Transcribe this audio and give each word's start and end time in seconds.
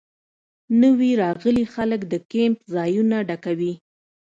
نوي 0.81 1.11
راغلي 1.23 1.65
خلک 1.73 2.01
د 2.11 2.13
کیمپ 2.31 2.57
ځایونه 2.73 3.17
ډکوي 3.27 3.73